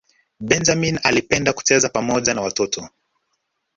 [0.39, 2.89] benjamini alipenda kucheza pamoja na watoto